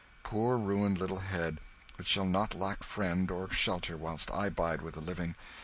[0.23, 1.59] Poor ruined little head,
[1.99, 5.35] it shall not lack friend or shelter whilst I bide with the living.